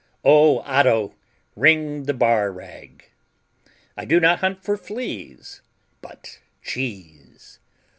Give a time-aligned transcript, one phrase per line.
[0.23, 1.13] Oh, Otto,
[1.55, 3.03] wring the bar rag.
[3.95, 5.61] I do not hunt for fleas
[6.01, 7.59] But cheese.